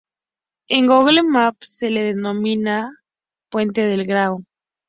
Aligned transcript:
En 0.67 0.87
Google 0.87 1.21
Maps 1.31 1.77
se 1.77 1.91
le 1.91 2.01
denomina 2.01 2.91
Puente 3.51 3.83
del 3.83 4.07
Grao. 4.07 4.43